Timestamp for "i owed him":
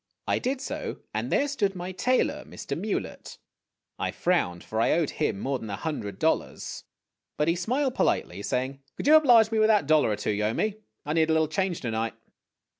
4.81-5.39